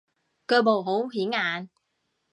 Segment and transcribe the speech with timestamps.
[0.47, 1.69] 腳毛好顯眼